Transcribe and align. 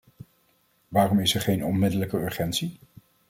Waarom 0.87 1.19
is 1.19 1.35
er 1.35 1.41
geen 1.41 1.65
onmiddellijke 1.65 2.17
urgentie? 2.17 2.77